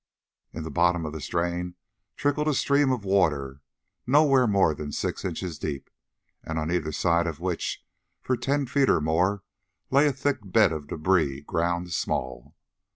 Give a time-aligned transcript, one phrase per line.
[0.51, 1.75] In the bottom of this drain
[2.17, 3.61] trickled a stream of water
[4.07, 5.91] nowhere more than six inches in depth,
[6.43, 7.85] on either side of which,
[8.19, 9.43] for ten feet or more,
[9.91, 12.55] lay a thick bed of debris ground small.